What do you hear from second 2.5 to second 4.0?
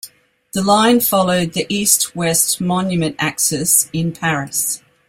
monument axis